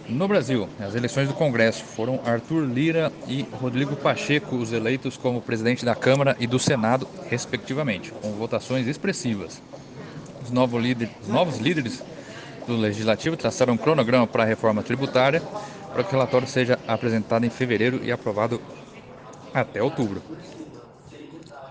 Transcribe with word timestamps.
No 0.09 0.27
Brasil, 0.27 0.67
as 0.79 0.95
eleições 0.95 1.27
do 1.27 1.35
Congresso 1.35 1.83
foram 1.83 2.19
Arthur 2.25 2.65
Lira 2.65 3.13
e 3.27 3.43
Rodrigo 3.43 3.95
Pacheco 3.95 4.55
os 4.55 4.73
eleitos 4.73 5.15
como 5.15 5.39
presidente 5.39 5.85
da 5.85 5.93
Câmara 5.93 6.35
e 6.39 6.47
do 6.47 6.57
Senado, 6.57 7.07
respectivamente, 7.29 8.11
com 8.11 8.31
votações 8.31 8.87
expressivas. 8.87 9.61
Os 10.43 10.49
novos 10.49 10.81
líderes, 10.81 11.13
os 11.21 11.27
novos 11.27 11.59
líderes 11.59 12.03
do 12.65 12.75
Legislativo 12.75 13.37
traçaram 13.37 13.73
um 13.73 13.77
cronograma 13.77 14.25
para 14.25 14.41
a 14.41 14.47
reforma 14.47 14.81
tributária 14.81 15.43
para 15.93 16.03
que 16.03 16.09
o 16.09 16.13
relatório 16.13 16.47
seja 16.47 16.79
apresentado 16.87 17.45
em 17.45 17.51
fevereiro 17.51 18.03
e 18.03 18.11
aprovado 18.11 18.59
até 19.53 19.81
outubro. 19.81 20.23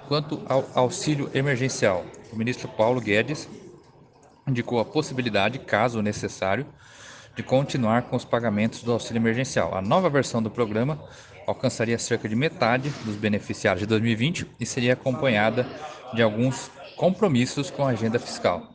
Quanto 0.06 0.40
ao 0.48 0.64
auxílio 0.76 1.28
emergencial, 1.34 2.04
o 2.32 2.36
ministro 2.36 2.68
Paulo 2.68 3.00
Guedes 3.00 3.48
indicou 4.46 4.78
a 4.78 4.84
possibilidade, 4.84 5.58
caso 5.58 6.00
necessário, 6.00 6.64
de 7.38 7.42
continuar 7.44 8.02
com 8.02 8.16
os 8.16 8.24
pagamentos 8.24 8.82
do 8.82 8.90
auxílio 8.90 9.20
emergencial. 9.20 9.72
A 9.72 9.80
nova 9.80 10.10
versão 10.10 10.42
do 10.42 10.50
programa 10.50 10.98
alcançaria 11.46 11.96
cerca 11.96 12.28
de 12.28 12.34
metade 12.34 12.90
dos 13.04 13.14
beneficiários 13.14 13.82
de 13.82 13.86
2020 13.86 14.44
e 14.58 14.66
seria 14.66 14.94
acompanhada 14.94 15.64
de 16.14 16.20
alguns 16.20 16.68
compromissos 16.96 17.70
com 17.70 17.86
a 17.86 17.90
agenda 17.90 18.18
fiscal. 18.18 18.74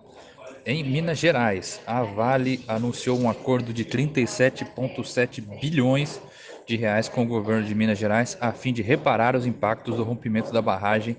Em 0.65 0.81
Minas 0.81 1.19
Gerais, 1.19 1.81
a 1.85 2.03
Vale 2.03 2.63
anunciou 2.65 3.19
um 3.19 3.29
acordo 3.29 3.73
de 3.73 3.83
37,7 3.83 5.41
bilhões 5.59 6.21
de 6.65 6.77
reais 6.77 7.09
com 7.09 7.23
o 7.23 7.27
governo 7.27 7.67
de 7.67 7.75
Minas 7.75 7.99
Gerais 7.99 8.37
a 8.39 8.53
fim 8.53 8.71
de 8.71 8.81
reparar 8.81 9.35
os 9.35 9.45
impactos 9.45 9.97
do 9.97 10.05
rompimento 10.05 10.53
da 10.53 10.61
barragem 10.61 11.17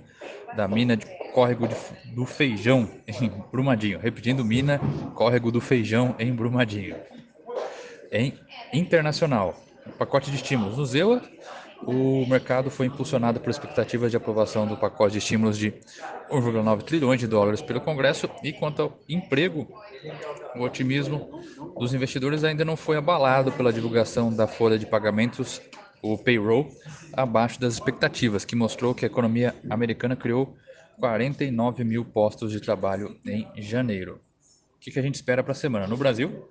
da 0.56 0.66
mina 0.66 0.97
de 0.97 1.04
Córrego 1.34 1.69
de, 1.69 1.74
do 2.14 2.24
Feijão 2.24 2.88
em 3.06 3.30
Brumadinho. 3.52 3.98
Repetindo, 3.98 4.42
mina 4.42 4.80
Córrego 5.14 5.52
do 5.52 5.60
Feijão 5.60 6.14
em 6.19 6.32
Brumadinho 6.32 6.97
em 8.10 8.38
internacional. 8.72 9.60
pacote 9.98 10.30
de 10.30 10.36
estímulos. 10.36 10.78
No 10.78 10.86
ZEUA, 10.86 11.22
o 11.86 12.24
mercado 12.27 12.70
foi 12.70 12.86
impulsionado 12.86 13.41
por 13.41 13.50
expectativas 13.50 14.10
de 14.10 14.16
aprovação 14.16 14.66
do 14.66 14.77
pacote 14.77 15.12
de 15.12 15.19
estímulos 15.19 15.58
de 15.58 15.72
1,9 16.30 16.82
trilhões 16.82 17.20
de 17.20 17.27
dólares 17.27 17.60
pelo 17.60 17.80
Congresso 17.80 18.28
e 18.42 18.52
quanto 18.52 18.82
ao 18.82 18.98
emprego, 19.08 19.69
o 20.56 20.62
otimismo 20.62 21.42
dos 21.78 21.92
investidores 21.92 22.44
ainda 22.44 22.64
não 22.64 22.77
foi 22.77 22.97
abalado 22.97 23.52
pela 23.52 23.72
divulgação 23.72 24.34
da 24.34 24.47
folha 24.47 24.78
de 24.78 24.86
pagamentos, 24.86 25.60
o 26.02 26.16
payroll, 26.16 26.69
abaixo 27.12 27.60
das 27.60 27.75
expectativas, 27.75 28.44
que 28.44 28.56
mostrou 28.56 28.94
que 28.94 29.05
a 29.05 29.08
economia 29.08 29.55
americana 29.69 30.16
criou 30.16 30.56
49 30.98 31.84
mil 31.84 32.05
postos 32.05 32.52
de 32.52 32.60
trabalho 32.60 33.19
em 33.27 33.47
janeiro. 33.60 34.20
O 34.77 34.78
que 34.78 34.98
a 34.98 35.02
gente 35.02 35.14
espera 35.16 35.42
para 35.42 35.52
a 35.52 35.55
semana? 35.55 35.86
No 35.86 35.97
Brasil, 35.97 36.47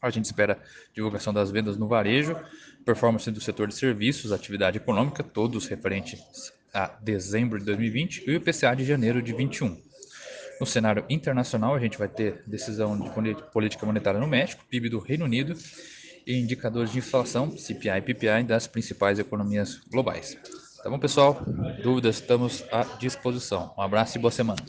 a 0.00 0.10
gente 0.10 0.24
espera 0.26 0.58
divulgação 0.94 1.32
das 1.32 1.50
vendas 1.50 1.76
no 1.76 1.88
varejo, 1.88 2.36
performance 2.84 3.30
do 3.30 3.40
setor 3.40 3.68
de 3.68 3.74
serviços, 3.74 4.32
atividade 4.32 4.76
econômica, 4.76 5.22
todos 5.22 5.66
referentes 5.66 6.20
a 6.72 6.86
dezembro 7.02 7.58
de 7.58 7.64
2020 7.64 8.24
e 8.26 8.30
o 8.30 8.34
IPCA 8.34 8.74
de 8.76 8.84
janeiro 8.84 9.22
de 9.22 9.32
21. 9.32 9.80
No 10.60 10.66
cenário 10.66 11.04
internacional, 11.08 11.74
a 11.74 11.78
gente 11.78 11.98
vai 11.98 12.08
ter 12.08 12.42
decisão 12.46 12.98
de 12.98 13.10
política 13.52 13.84
monetária 13.84 14.18
no 14.20 14.26
México, 14.26 14.64
PIB 14.70 14.88
do 14.88 14.98
Reino 14.98 15.24
Unido 15.24 15.54
e 16.26 16.38
indicadores 16.38 16.90
de 16.90 16.98
inflação, 16.98 17.56
CPI 17.56 17.98
e 17.98 18.00
PPI 18.00 18.44
das 18.44 18.66
principais 18.66 19.18
economias 19.18 19.80
globais. 19.90 20.36
Tá 20.82 20.90
bom, 20.90 20.98
pessoal? 20.98 21.44
Dúvidas, 21.82 22.16
estamos 22.16 22.64
à 22.70 22.84
disposição. 22.98 23.74
Um 23.76 23.82
abraço 23.82 24.16
e 24.16 24.20
boa 24.20 24.30
semana. 24.30 24.62